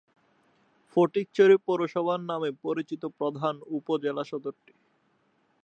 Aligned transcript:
ফটিকছড়ি 0.91 1.55
পৌরসভা 1.65 2.15
নামে 2.29 2.49
পরিচিত 2.63 3.03
প্রধান 3.17 3.55
উপ-জেলাসদরটি। 3.75 4.73